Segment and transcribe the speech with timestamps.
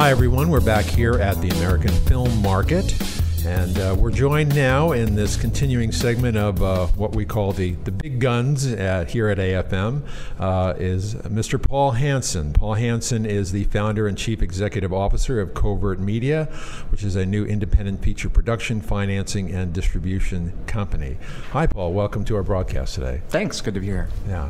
[0.00, 0.48] Hi, everyone.
[0.48, 2.94] We're back here at the American Film Market.
[3.44, 7.72] And uh, we're joined now in this continuing segment of uh, what we call the,
[7.72, 10.00] the big guns at, here at AFM
[10.38, 11.62] uh, is Mr.
[11.62, 12.54] Paul Hanson.
[12.54, 16.46] Paul Hanson is the founder and chief executive officer of Covert Media,
[16.88, 21.18] which is a new independent feature production, financing, and distribution company.
[21.50, 21.92] Hi, Paul.
[21.92, 23.20] Welcome to our broadcast today.
[23.28, 23.60] Thanks.
[23.60, 24.08] Good to be here.
[24.26, 24.48] Yeah.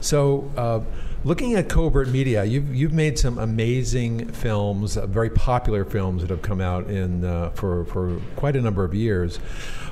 [0.00, 0.80] So, uh,
[1.24, 6.30] looking at covert media, you've you've made some amazing films, uh, very popular films that
[6.30, 9.36] have come out in uh, for for quite a number of years.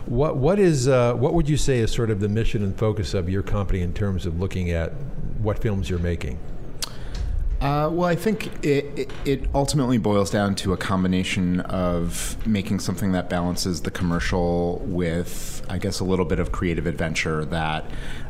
[0.06, 3.14] What what is uh, what would you say is sort of the mission and focus
[3.14, 4.92] of your company in terms of looking at
[5.38, 6.38] what films you're making?
[7.64, 13.12] Uh, well, I think it, it, ultimately boils down to a combination of making something
[13.12, 17.86] that balances the commercial with, I guess, a little bit of creative adventure that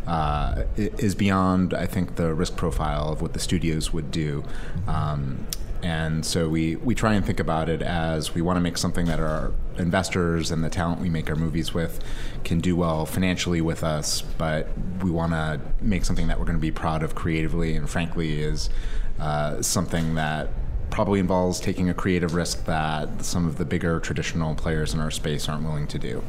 [0.06, 4.44] uh, is beyond, I think, the risk profile of what the studios would do.
[4.86, 5.48] Um,
[5.82, 9.06] and so we, we try and think about it as we want to make something
[9.06, 12.02] that our investors and the talent we make our movies with
[12.44, 14.68] can do well financially with us, but
[15.02, 18.40] we want to make something that we're going to be proud of creatively and frankly
[18.40, 18.70] is
[19.18, 20.50] uh, something that
[20.90, 25.10] probably involves taking a creative risk that some of the bigger traditional players in our
[25.10, 26.22] space aren't willing to do.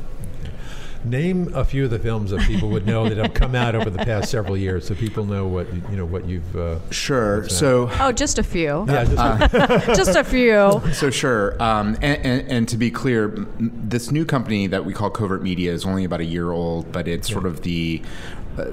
[1.05, 3.89] Name a few of the films that people would know that have come out over
[3.89, 6.55] the past several years, so people know what you know what you've.
[6.55, 7.47] Uh, sure.
[7.47, 7.89] So.
[7.99, 8.85] Oh, just a few.
[8.87, 10.81] Yeah, just, uh, just a few.
[10.93, 15.09] So sure, um, and, and, and, to be clear, this new company that we call
[15.09, 17.33] Covert Media is only about a year old, but it's yeah.
[17.33, 18.01] sort of the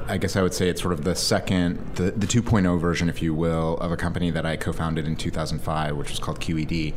[0.06, 3.20] I guess I would say it's sort of the second, the, the 2.0 version, if
[3.22, 6.94] you will, of a company that I co founded in 2005, which was called QED.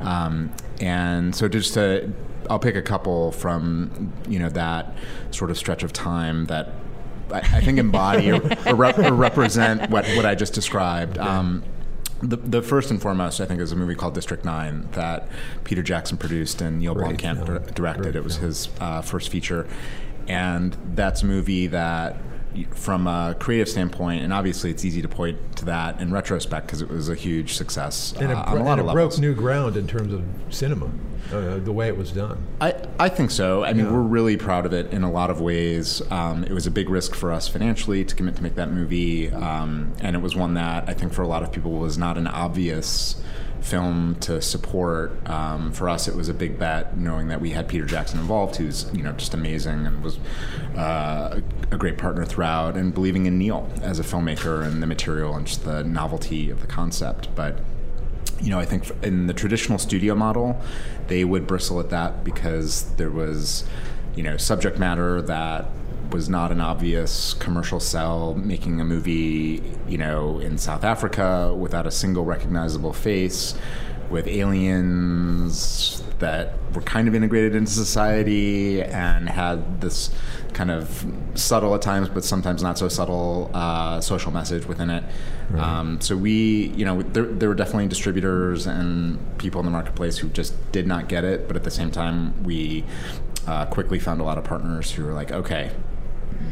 [0.00, 2.12] Um, and so just to,
[2.50, 4.94] I'll pick a couple from, you know, that
[5.30, 6.70] sort of stretch of time that
[7.32, 11.18] I, I think embody or, or, rep, or, represent what, what I just described.
[11.18, 11.62] Um,
[12.22, 15.28] the, the, first and foremost, I think, is a movie called District Nine that
[15.64, 18.02] Peter Jackson produced and Neill Blomkamp directed.
[18.02, 18.46] Great it was film.
[18.46, 19.68] his uh, first feature,
[20.28, 22.16] and that's a movie that
[22.70, 26.82] from a creative standpoint, and obviously it's easy to point to that in retrospect because
[26.82, 29.34] it was a huge success and it, uh, on a lot and it broke new
[29.34, 30.90] ground in terms of cinema,
[31.32, 32.38] uh, the way it was done.
[32.60, 33.64] I, I think so.
[33.64, 36.00] I mean, we're really proud of it in a lot of ways.
[36.12, 39.30] Um, it was a big risk for us financially to commit to make that movie,
[39.32, 42.16] um, and it was one that I think for a lot of people was not
[42.16, 43.20] an obvious
[43.60, 45.28] film to support.
[45.28, 48.56] Um, for us, it was a big bet, knowing that we had Peter Jackson involved,
[48.56, 50.18] who's you know just amazing and was
[50.76, 55.34] uh, a great partner throughout, and believing in Neill as a filmmaker and the material
[55.34, 57.28] and just the novelty of the concept.
[57.34, 57.60] But
[58.40, 60.60] you know, I think in the traditional studio model,
[61.08, 63.64] they would bristle at that because there was
[64.14, 65.66] you know subject matter that
[66.14, 71.88] was not an obvious commercial sell, making a movie, you know, in South Africa without
[71.88, 73.56] a single recognizable face,
[74.10, 80.14] with aliens that were kind of integrated into society and had this
[80.52, 81.04] kind of
[81.34, 85.02] subtle at times, but sometimes not so subtle uh, social message within it.
[85.50, 85.60] Right.
[85.60, 90.18] Um, so we, you know, there, there were definitely distributors and people in the marketplace
[90.18, 92.84] who just did not get it, but at the same time, we
[93.48, 95.72] uh, quickly found a lot of partners who were like, okay,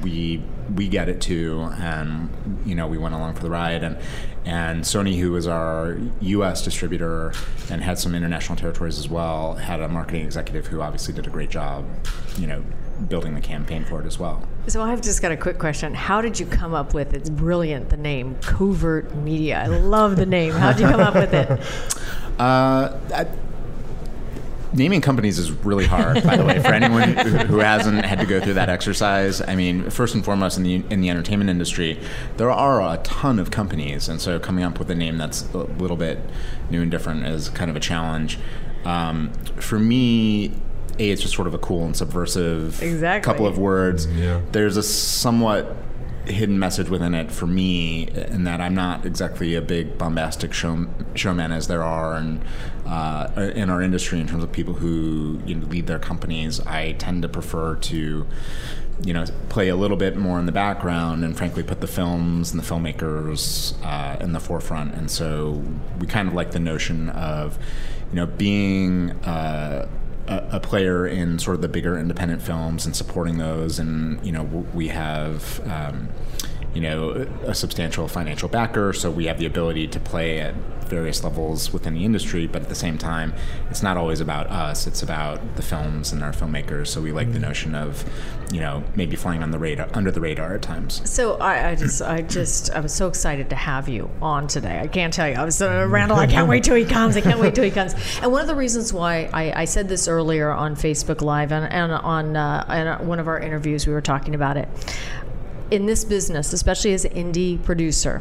[0.03, 0.42] we
[0.75, 2.30] we get it too, and
[2.64, 3.82] you know we went along for the ride.
[3.82, 3.98] And
[4.44, 6.64] and Sony, who was our U.S.
[6.64, 7.32] distributor
[7.70, 11.31] and had some international territories as well, had a marketing executive who obviously did a
[11.31, 11.84] great job,
[12.36, 12.64] you know,
[13.08, 14.47] building the campaign for it as well.
[14.66, 15.94] So I've just got a quick question.
[15.94, 19.60] How did you come up with it's brilliant the name Covert Media?
[19.60, 20.52] I love the name.
[20.52, 21.60] How did you come up with it?
[22.38, 23.26] Uh, I,
[24.72, 27.15] naming companies is really hard, by the way, for anyone
[27.47, 29.41] who hasn't had to go through that exercise.
[29.41, 32.00] I mean, first and foremost, in the in the entertainment industry,
[32.37, 35.59] there are a ton of companies, and so coming up with a name that's a
[35.59, 36.19] little bit
[36.71, 38.38] new and different is kind of a challenge.
[38.84, 40.53] Um, for me,
[40.99, 43.31] a it's just sort of a cool and subversive exactly.
[43.31, 44.06] couple of words.
[44.06, 44.41] Yeah.
[44.53, 45.77] There's a somewhat
[46.27, 50.87] hidden message within it for me in that I'm not exactly a big bombastic show,
[51.14, 52.43] showman as there are in,
[52.87, 56.61] uh, in our industry in terms of people who you know, lead their companies.
[56.61, 58.26] I tend to prefer to
[59.05, 62.52] you know play a little bit more in the background and frankly put the films
[62.52, 65.62] and the filmmakers uh, in the forefront and so
[65.99, 67.58] we kind of like the notion of
[68.11, 69.88] you know being uh,
[70.26, 73.78] a, player in sort of the bigger independent films and supporting those.
[73.78, 75.60] And you know, we have.
[75.69, 76.08] Um,
[76.74, 77.10] you know,
[77.44, 80.54] a substantial financial backer, so we have the ability to play at
[80.92, 82.46] various levels within the industry.
[82.46, 83.34] But at the same time,
[83.70, 86.88] it's not always about us; it's about the films and our filmmakers.
[86.88, 87.34] So we like mm-hmm.
[87.34, 88.04] the notion of,
[88.52, 91.02] you know, maybe flying on the radar, under the radar at times.
[91.08, 94.80] So I, I just, I just, I was so excited to have you on today.
[94.80, 95.34] I can't tell you.
[95.34, 96.19] I was uh, Randall.
[96.19, 97.16] I can't wait till he comes.
[97.16, 97.94] I can't wait till he comes.
[98.22, 101.70] And one of the reasons why I, I said this earlier on Facebook Live and,
[101.72, 104.69] and on uh, one of our interviews, we were talking about it
[105.72, 108.20] in this business, especially as an indie producer,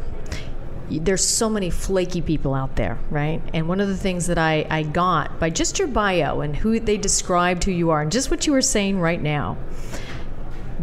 [0.90, 3.42] there's so many flaky people out there, right?
[3.52, 6.80] And one of the things that I, I got by just your bio and who
[6.80, 9.58] they described who you are, and just what you were saying right now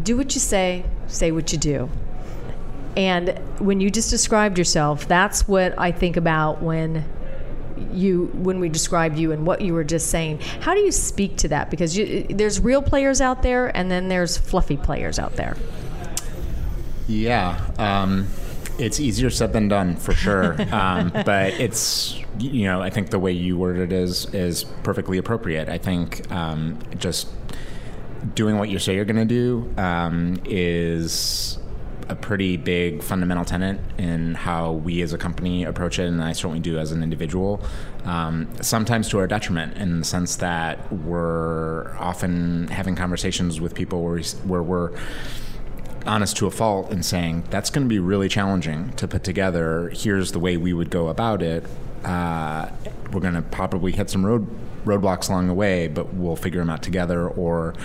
[0.04, 1.90] do what you say, say what you do.
[2.96, 7.04] And when you just described yourself, that's what I think about when
[7.92, 10.40] you when we described you and what you were just saying.
[10.62, 11.72] How do you speak to that?
[11.72, 15.58] Because you, there's real players out there, and then there's fluffy players out there.
[17.10, 17.60] Yeah.
[17.80, 18.28] Um,
[18.78, 20.56] it's easier said than done for sure.
[20.74, 25.18] um, but it's, you know, I think the way you worded it is, is perfectly
[25.18, 25.68] appropriate.
[25.68, 27.28] I think um, just
[28.36, 31.58] doing what you say you're going to do um, is
[32.10, 36.34] a pretty big fundamental tenet in how we as a company approach it, and I
[36.34, 37.62] certainly do as an individual.
[38.04, 44.04] Um, sometimes to our detriment, in the sense that we're often having conversations with people
[44.04, 44.92] where, we, where we're
[46.06, 49.90] honest to a fault and saying that's going to be really challenging to put together.
[49.94, 51.66] Here's the way we would go about it.
[52.04, 52.70] Uh,
[53.12, 54.48] we're going to probably hit some road
[54.86, 57.28] roadblocks along the way, but we'll figure them out together.
[57.28, 57.76] Or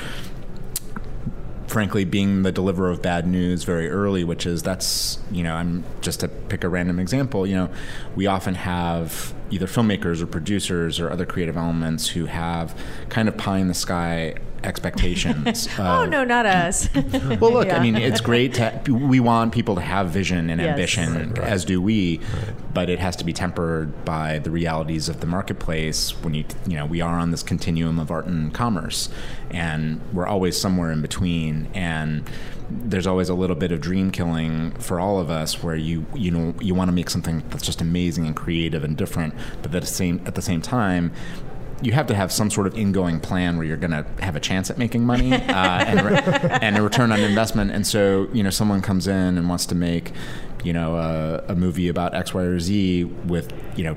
[1.67, 5.85] frankly, being the deliverer of bad news very early, which is that's you know I'm
[6.01, 7.47] just to pick a random example.
[7.47, 7.71] You know,
[8.15, 12.77] we often have either filmmakers or producers or other creative elements who have
[13.09, 15.69] kind of pie in the sky expectations.
[15.79, 16.89] oh no, not us.
[16.95, 17.77] well, look, yeah.
[17.77, 18.83] I mean, it's great to.
[18.89, 20.71] We want people to have vision and yes.
[20.71, 21.49] ambition, right, right.
[21.49, 22.75] as do we, right.
[22.75, 26.11] but it has to be tempered by the realities of the marketplace.
[26.23, 29.09] When you, you know, we are on this continuum of art and commerce,
[29.51, 32.29] and we're always somewhere in between, and
[32.71, 36.31] there's always a little bit of dream killing for all of us where you you
[36.31, 39.83] know you want to make something that's just amazing and creative and different but at
[39.83, 41.13] the same at the same time
[41.83, 44.41] you have to have some sort of ingoing plan where you're going to have a
[44.41, 47.71] chance at making money uh, and, re- and, a return on investment.
[47.71, 50.13] And so, you know, someone comes in and wants to make,
[50.63, 53.97] you know, a, a movie about X, Y, or Z with, you know,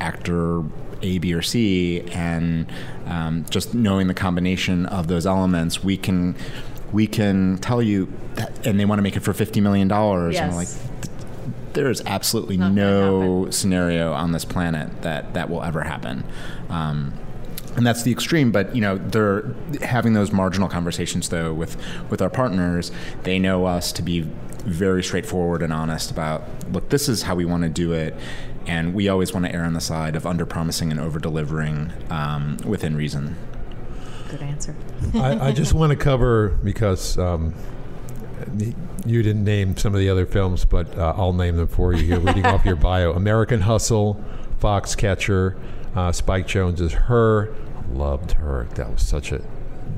[0.00, 0.62] actor
[1.02, 2.66] A, B, or C, and
[3.06, 6.34] um, just knowing the combination of those elements, we can
[6.94, 10.34] we can tell you, that, and they want to make it for fifty million dollars,
[10.34, 10.42] yes.
[10.42, 10.68] and we're like,
[11.74, 16.24] there is absolutely no scenario on this planet that that will ever happen.
[16.70, 17.12] Um,
[17.76, 19.52] and that's the extreme but you know they're
[19.82, 21.76] having those marginal conversations though with
[22.08, 22.92] with our partners
[23.24, 24.20] they know us to be
[24.64, 28.14] very straightforward and honest about look this is how we want to do it
[28.68, 31.92] and we always want to err on the side of under promising and over delivering
[32.10, 33.36] um, within reason
[34.30, 34.74] good answer
[35.14, 37.54] I, I, just want to cover because um,
[39.06, 42.04] you didn't name some of the other films, but uh, I'll name them for you
[42.04, 43.12] here, reading off your bio.
[43.12, 44.22] American Hustle,
[44.60, 45.56] Foxcatcher,
[45.94, 47.54] uh, Spike is Her.
[47.92, 48.66] Loved her.
[48.74, 49.42] That was such a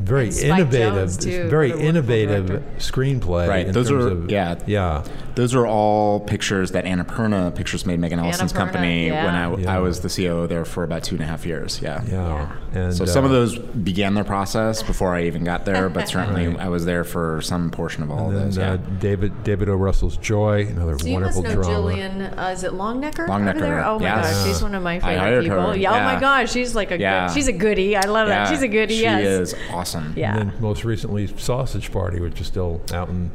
[0.00, 3.49] very innovative, too, very innovative screenplay.
[3.49, 3.73] Right.
[3.73, 5.05] Those are of, yeah, yeah.
[5.37, 9.25] Those are all pictures that Annapurna Pictures made Megan Ellison's Annapurna, company yeah.
[9.27, 9.77] when I, yeah.
[9.77, 11.79] I, was the CEO there for about two and a half years.
[11.83, 12.03] Yeah.
[12.06, 12.56] Yeah.
[12.73, 16.09] And, so uh, some of those began their process before I even got there, but
[16.09, 16.59] certainly right.
[16.59, 18.56] I was there for some portion of all and of those.
[18.56, 19.75] Uh, David David O.
[19.75, 21.91] Russell's Joy, another so wonderful you must know drama.
[21.91, 23.29] Jillian, uh, is it Longnecker?
[23.29, 23.85] Longnecker.
[23.85, 24.33] Oh my yes.
[24.33, 25.76] gosh, she's one of my favorite people.
[25.76, 25.97] Yeah.
[25.97, 27.95] Oh my gosh, she's like a good, she's a goodie.
[27.95, 28.49] I love that.
[28.49, 28.97] She's a goodie.
[28.97, 29.52] She yes.
[29.52, 30.14] is awesome.
[30.16, 30.38] Yeah.
[30.38, 33.31] And then most recently, Sausage Party, which is still out in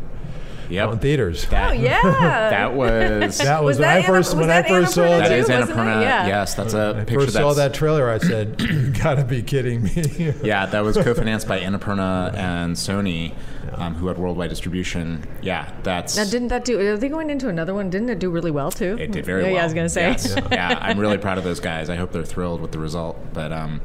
[0.71, 0.87] Yep.
[0.87, 1.45] Out in theaters.
[1.47, 2.01] That, oh yeah.
[2.49, 5.49] that was that was, was when that I first when I first saw that is
[5.49, 6.01] Annapurna.
[6.01, 6.27] Yeah.
[6.27, 7.25] Yes, that's a I picture.
[7.25, 11.45] First saw that trailer, I said, "You gotta be kidding me." yeah, that was co-financed
[11.45, 13.35] by Annapurna and Sony,
[13.73, 15.27] um, who had worldwide distribution.
[15.41, 16.15] Yeah, that's.
[16.15, 16.79] Now, didn't that do?
[16.79, 17.89] Are they going into another one?
[17.89, 18.97] Didn't it do really well too?
[18.97, 19.55] It did very yeah, well.
[19.55, 20.03] Yeah, I was gonna say.
[20.03, 20.33] Yes.
[20.37, 20.47] yeah.
[20.51, 21.89] yeah, I'm really proud of those guys.
[21.89, 23.19] I hope they're thrilled with the result.
[23.33, 23.81] But um,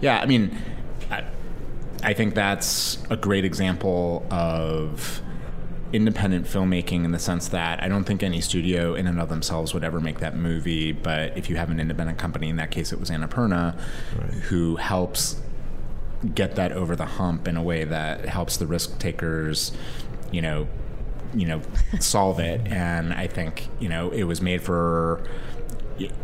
[0.00, 0.58] yeah, I mean.
[1.10, 1.24] I,
[2.02, 5.22] I think that's a great example of
[5.94, 9.72] independent filmmaking in the sense that I don't think any studio in and of themselves
[9.72, 10.90] would ever make that movie.
[10.90, 13.78] But if you have an independent company, in that case it was Annapurna,
[14.18, 14.30] right.
[14.32, 15.40] who helps
[16.34, 19.70] get that over the hump in a way that helps the risk takers,
[20.32, 20.66] you know,
[21.32, 21.62] you know,
[22.00, 22.66] solve it.
[22.66, 25.22] And I think you know it was made for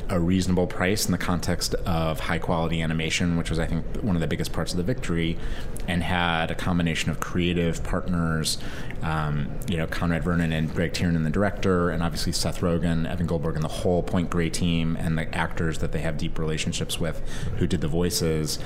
[0.08, 4.16] a reasonable price in the context of high quality animation, which was, I think, one
[4.16, 5.38] of the biggest parts of the victory,
[5.86, 8.58] and had a combination of creative partners,
[9.02, 13.26] um, you know, Conrad Vernon and Greg Tiernan, the director, and obviously Seth Rogen, Evan
[13.26, 16.98] Goldberg, and the whole Point Grey team, and the actors that they have deep relationships
[16.98, 17.20] with
[17.58, 18.58] who did the voices.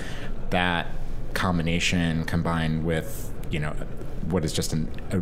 [0.51, 0.87] That
[1.35, 3.75] combination combined with, you know,
[4.29, 5.19] what is just an, a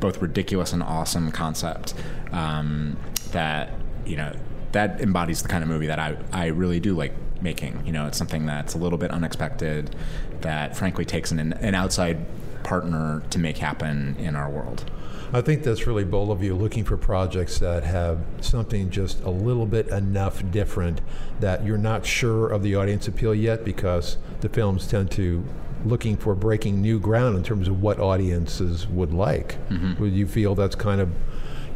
[0.00, 1.94] both ridiculous and awesome concept
[2.32, 2.96] um,
[3.30, 3.70] that,
[4.04, 4.34] you know,
[4.74, 7.86] that embodies the kind of movie that I, I really do like making.
[7.86, 9.94] You know, it's something that's a little bit unexpected
[10.42, 12.18] that frankly takes an, an outside
[12.64, 14.90] partner to make happen in our world.
[15.32, 19.30] I think that's really bold of you looking for projects that have something just a
[19.30, 21.00] little bit enough different
[21.40, 25.44] that you're not sure of the audience appeal yet because the films tend to
[25.84, 29.56] looking for breaking new ground in terms of what audiences would like.
[29.68, 30.02] Mm-hmm.
[30.02, 31.10] Would you feel that's kind of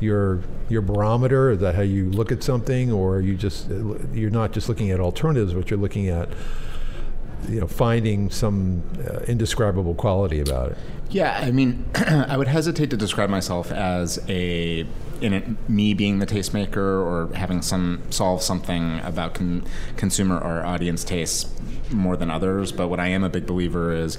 [0.00, 1.50] your your barometer?
[1.50, 3.68] Is that how you look at something, or you just
[4.12, 6.28] you're not just looking at alternatives, but you're looking at
[7.48, 10.78] you know finding some uh, indescribable quality about it?
[11.10, 14.86] Yeah, I mean, I would hesitate to describe myself as a
[15.20, 19.64] in it, me being the tastemaker or having some solve something about con-
[19.96, 21.50] consumer or audience tastes
[21.90, 22.72] more than others.
[22.72, 24.18] But what I am a big believer is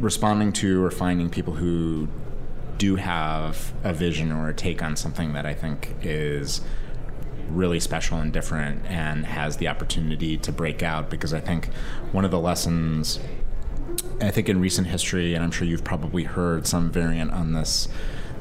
[0.00, 2.08] responding to or finding people who
[2.78, 6.60] do have a vision or a take on something that I think is
[7.48, 11.72] really special and different and has the opportunity to break out because I think
[12.12, 13.20] one of the lessons
[14.20, 17.88] I think in recent history and I'm sure you've probably heard some variant on this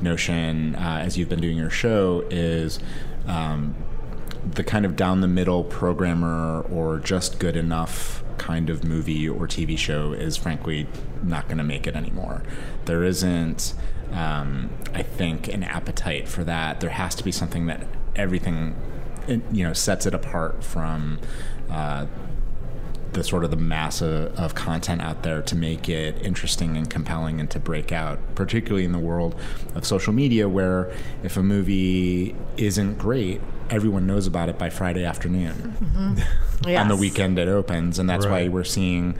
[0.01, 2.79] notion uh, as you've been doing your show is
[3.27, 3.75] um,
[4.45, 9.47] the kind of down the middle programmer or just good enough kind of movie or
[9.47, 10.87] TV show is frankly
[11.21, 12.43] not going to make it anymore.
[12.85, 13.73] There isn't
[14.13, 16.79] um, I think, an appetite for that.
[16.79, 18.75] There has to be something that everything,
[19.27, 21.20] you know, sets it apart from
[21.70, 22.05] uh,
[23.13, 26.89] the sort of the mass of, of, content out there to make it interesting and
[26.89, 29.39] compelling and to break out, particularly in the world
[29.75, 30.91] of social media, where
[31.24, 33.39] if a movie isn't great,
[33.70, 35.53] everyone knows about it by Friday afternoon.
[35.53, 36.67] Mm-hmm.
[36.70, 36.79] yes.
[36.82, 38.43] On the weekend it opens, and that's right.
[38.43, 39.17] why we're seeing,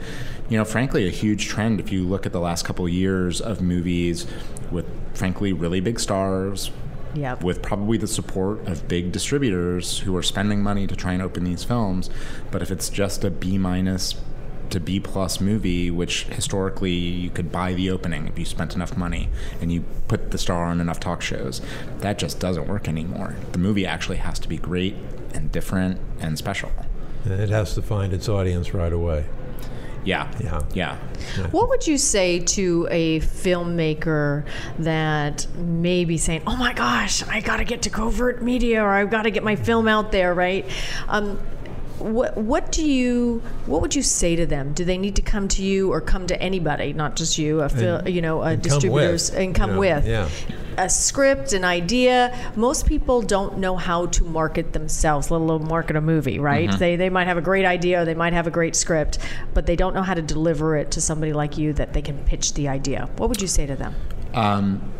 [0.48, 1.80] you know, frankly, a huge trend.
[1.80, 4.26] If you look at the last couple of years of movies
[4.70, 6.70] with, frankly, really big stars.
[7.14, 7.44] Yep.
[7.44, 11.44] With probably the support of big distributors who are spending money to try and open
[11.44, 12.10] these films,
[12.50, 14.16] but if it's just a B minus
[14.70, 18.96] to B plus movie, which historically you could buy the opening if you spent enough
[18.96, 19.28] money
[19.60, 21.62] and you put the star on enough talk shows.
[21.98, 23.36] That just doesn't work anymore.
[23.52, 24.96] The movie actually has to be great
[25.32, 26.72] and different and special.
[27.24, 29.26] And it has to find its audience right away.
[30.04, 30.30] Yeah.
[30.40, 30.62] Yeah.
[30.74, 30.96] Yeah.
[31.50, 34.44] What would you say to a filmmaker
[34.78, 38.90] that may be saying, "Oh my gosh, I got to get to covert media, or
[38.90, 40.34] I've got to get my film out there"?
[40.34, 40.66] Right?
[41.08, 41.38] Um,
[41.98, 44.72] what what do you what would you say to them?
[44.72, 47.68] Do they need to come to you or come to anybody, not just you, a
[47.68, 50.28] fil, and, you know, a distributors come and come you know, with yeah.
[50.78, 52.36] A script, an idea?
[52.56, 56.68] Most people don't know how to market themselves, let alone market a movie, right?
[56.68, 56.78] Mm-hmm.
[56.78, 59.18] They they might have a great idea, or they might have a great script,
[59.52, 62.18] but they don't know how to deliver it to somebody like you that they can
[62.24, 63.08] pitch the idea.
[63.16, 63.94] What would you say to them?
[64.34, 64.92] Um,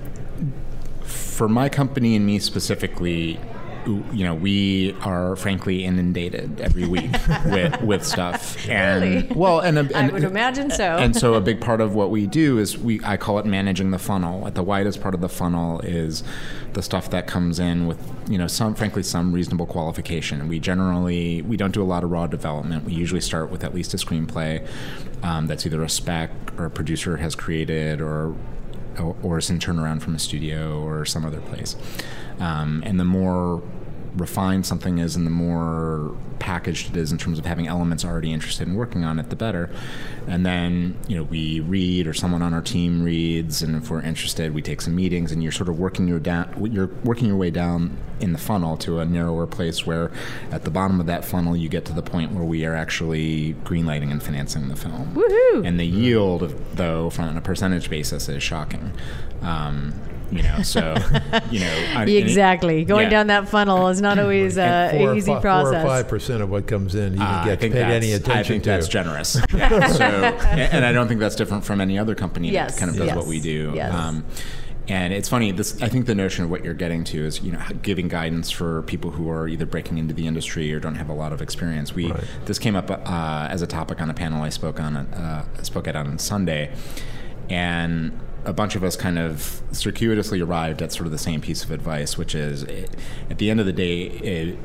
[1.02, 3.40] for my company and me specifically,
[3.86, 7.10] you know, we are frankly inundated every week
[7.46, 8.68] with, with stuff.
[8.68, 9.34] And really?
[9.34, 10.96] well, and, and, I would imagine so.
[10.96, 13.90] And so a big part of what we do is we I call it managing
[13.90, 14.46] the funnel.
[14.46, 16.22] At the widest part of the funnel is
[16.72, 17.98] the stuff that comes in with
[18.28, 20.48] you know some frankly some reasonable qualification.
[20.48, 22.84] We generally we don't do a lot of raw development.
[22.84, 24.66] We usually start with at least a screenplay
[25.22, 28.34] um, that's either a spec or a producer has created or
[29.22, 31.76] or is in turnaround from a studio or some other place.
[32.38, 33.62] Um, and the more
[34.16, 38.32] refined something is and the more packaged it is in terms of having elements already
[38.32, 39.70] interested in working on it, the better.
[40.26, 44.02] And then, you know, we read or someone on our team reads, and if we're
[44.02, 47.36] interested, we take some meetings, and you're sort of working your down, you're working your
[47.36, 50.10] way down in the funnel to a narrower place where,
[50.50, 53.54] at the bottom of that funnel, you get to the point where we are actually
[53.64, 55.14] greenlighting and financing the film.
[55.14, 55.66] Woohoo!
[55.66, 58.92] And the yield, though, from a percentage basis, is shocking.
[59.42, 59.94] Um,
[60.30, 60.62] you know.
[60.62, 60.80] So,
[61.50, 62.82] you know, I, exactly.
[62.82, 63.10] It, Going yeah.
[63.10, 65.72] down that funnel is not always uh, an easy process.
[65.72, 68.42] Four or five percent of what comes in, you uh, get paid any attention I
[68.42, 68.70] think to.
[68.70, 69.36] that's generous.
[69.54, 69.86] Yeah.
[69.92, 72.74] so, and I don't think that's different from any other company yes.
[72.74, 73.16] that kind of does yes.
[73.16, 73.72] what we do.
[73.74, 73.94] Yes.
[73.94, 74.24] Um,
[74.88, 75.50] and it's funny.
[75.50, 78.50] This I think the notion of what you're getting to is you know giving guidance
[78.50, 81.40] for people who are either breaking into the industry or don't have a lot of
[81.40, 81.94] experience.
[81.94, 82.22] We right.
[82.44, 85.88] this came up uh, as a topic on a panel I spoke on uh, spoke
[85.88, 86.74] at on Sunday,
[87.48, 91.64] and a bunch of us kind of circuitously arrived at sort of the same piece
[91.64, 92.64] of advice, which is
[93.30, 94.58] at the end of the day, it,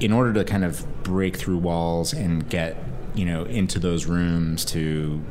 [0.00, 2.76] in order to kind of break through walls and get
[3.14, 5.24] you know into those rooms to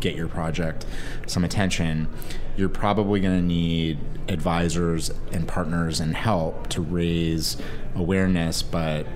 [0.00, 0.86] get your project
[1.26, 2.08] some attention,
[2.56, 3.98] you're probably going to need
[4.28, 7.56] advisors and partners and help to raise
[7.94, 9.06] awareness, but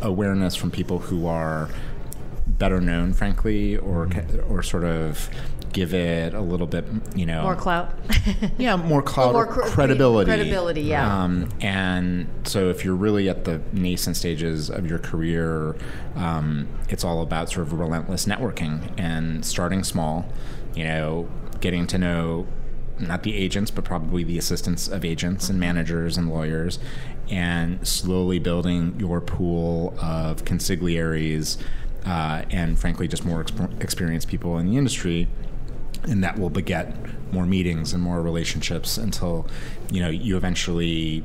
[0.00, 1.68] awareness from people who are
[2.46, 4.08] better known, frankly, or
[4.48, 5.28] or sort of
[5.72, 7.92] give it a little bit, you know, more clout.
[8.58, 10.28] yeah, more clout, more cr- credibility.
[10.28, 11.22] Credibility, yeah.
[11.22, 15.76] Um, and so, if you're really at the nascent stages of your career,
[16.14, 20.26] um, it's all about sort of relentless networking and starting small.
[20.74, 21.28] You know,
[21.60, 22.46] getting to know
[22.98, 26.78] not the agents, but probably the assistants of agents and managers and lawyers,
[27.30, 31.58] and slowly building your pool of consigliaries
[32.04, 35.28] uh, and, frankly, just more exp- experienced people in the industry.
[36.04, 36.94] And that will beget
[37.32, 39.46] more meetings and more relationships until,
[39.90, 41.24] you know, you eventually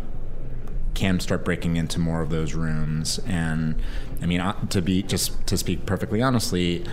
[0.94, 3.20] can start breaking into more of those rooms.
[3.28, 3.76] And
[4.22, 6.86] I mean, uh, to be just to speak perfectly honestly,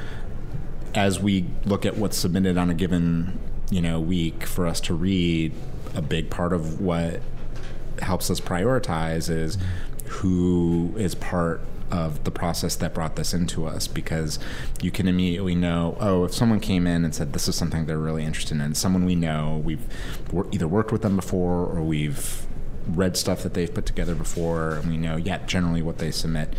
[0.95, 3.39] as we look at what's submitted on a given
[3.71, 5.53] you know week for us to read,
[5.95, 7.23] a big part of what
[8.03, 9.57] helps us prioritize is
[10.07, 11.61] who is part
[11.91, 14.39] of the process that brought this into us because
[14.83, 17.99] you can immediately know oh if someone came in and said this is something they're
[17.99, 19.87] really interested in someone we know we've
[20.53, 22.47] either worked with them before or we've
[22.87, 26.55] read stuff that they've put together before and we know yeah generally what they submit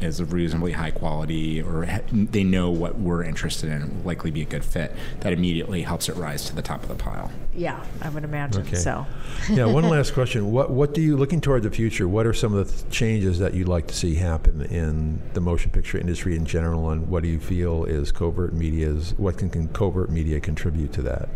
[0.00, 4.42] is of reasonably high quality or they know what we're interested in will likely be
[4.42, 7.30] a good fit, that immediately helps it rise to the top of the pile.
[7.54, 8.76] Yeah, I would imagine okay.
[8.76, 9.06] so.
[9.50, 10.50] yeah, one last question.
[10.52, 12.08] What what do you looking toward the future?
[12.08, 15.40] What are some of the th- changes that you'd like to see happen in the
[15.40, 19.50] motion picture industry in general and what do you feel is covert media's what can,
[19.50, 21.28] can covert media contribute to that?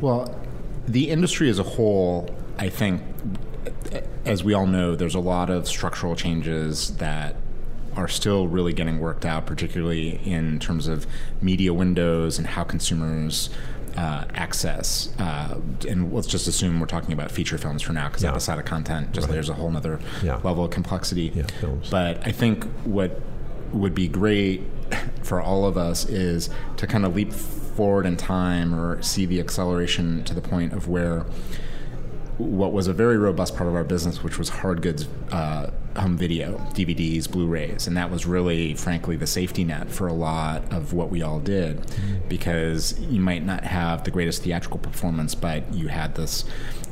[0.00, 0.34] Well,
[0.86, 3.02] the industry as a whole, I think
[4.24, 7.36] as we all know, there's a lot of structural changes that
[7.96, 11.06] are still really getting worked out, particularly in terms of
[11.42, 13.50] media windows and how consumers
[13.96, 15.12] uh, access.
[15.18, 18.30] Uh, and let's just assume we're talking about feature films for now, because yeah.
[18.30, 19.34] episodic content just right.
[19.34, 20.36] there's a whole other yeah.
[20.44, 21.32] level of complexity.
[21.34, 21.46] Yeah,
[21.90, 23.20] but I think what
[23.72, 24.62] would be great
[25.22, 29.40] for all of us is to kind of leap forward in time or see the
[29.40, 31.24] acceleration to the point of where
[32.40, 36.16] what was a very robust part of our business, which was hard goods uh, home
[36.16, 40.92] video, DVDs, Blu-rays, and that was really, frankly, the safety net for a lot of
[40.92, 41.84] what we all did,
[42.28, 46.44] because you might not have the greatest theatrical performance, but you had this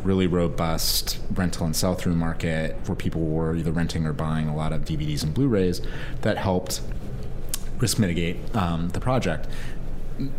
[0.02, 4.72] really robust rental and sell-through market where people were either renting or buying a lot
[4.72, 5.80] of DVDs and Blu-rays
[6.22, 6.80] that helped
[7.78, 9.48] risk mitigate um, the project.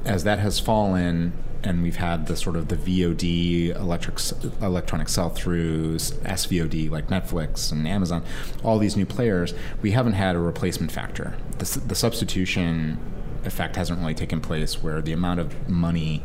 [0.06, 4.20] As that has fallen, and we've had the sort of the VOD electric
[4.62, 8.24] electronic sell-throughs, SVOD like Netflix and Amazon,
[8.64, 9.54] all these new players.
[9.82, 11.36] We haven't had a replacement factor.
[11.58, 12.98] The, the substitution
[13.46, 16.24] effect hasn't really taken place, where the amount of money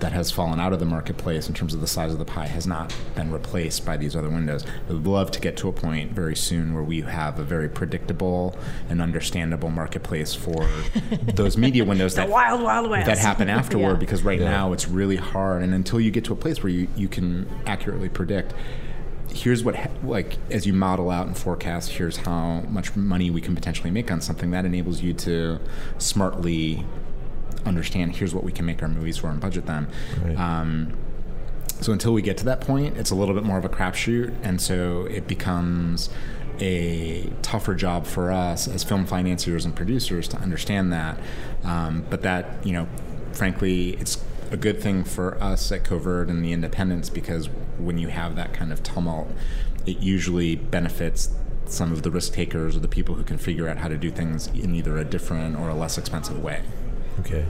[0.00, 2.46] that has fallen out of the marketplace in terms of the size of the pie
[2.46, 4.64] has not been replaced by these other windows.
[4.88, 8.56] I'd love to get to a point very soon where we have a very predictable
[8.88, 10.68] and understandable marketplace for
[11.34, 13.06] those media windows that wild, wild west.
[13.06, 13.94] that happen afterward.
[13.94, 13.98] yeah.
[13.98, 14.50] Because right yeah.
[14.50, 17.48] now it's really hard, and until you get to a place where you, you can
[17.66, 18.54] accurately predict
[19.30, 23.54] here's what like as you model out and forecast here's how much money we can
[23.54, 25.58] potentially make on something that enables you to
[25.98, 26.84] smartly
[27.66, 29.88] understand here's what we can make our movies for and budget them.
[30.22, 30.38] Right.
[30.38, 30.96] Um,
[31.80, 34.34] so until we get to that point, it's a little bit more of a crapshoot,
[34.42, 36.08] and so it becomes
[36.60, 41.18] a tougher job for us as film financiers and producers to understand that.
[41.64, 42.86] Um, but that, you know,
[43.32, 47.48] frankly, it's a good thing for us at Covert and the independents because
[47.78, 49.28] when you have that kind of tumult,
[49.84, 51.30] it usually benefits
[51.66, 54.10] some of the risk takers or the people who can figure out how to do
[54.10, 56.62] things in either a different or a less expensive way.
[57.20, 57.46] Okay.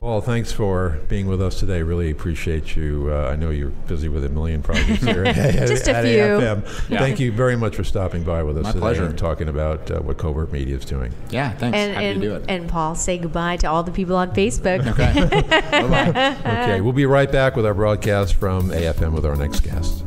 [0.00, 1.82] Paul, thanks for being with us today.
[1.82, 3.08] Really appreciate you.
[3.10, 6.14] Uh, I know you're busy with a million projects here at, Just a at few.
[6.14, 6.88] AFM.
[6.88, 6.98] Yeah.
[6.98, 9.04] Thank you very much for stopping by with us My today pleasure.
[9.04, 11.12] and talking about uh, what Covert Media is doing.
[11.30, 11.76] Yeah, thanks.
[11.76, 12.44] And, Happy and, to do it.
[12.48, 14.86] And Paul, say goodbye to all the people on Facebook.
[14.86, 16.40] Okay.
[16.40, 20.04] okay, we'll be right back with our broadcast from AFM with our next guest.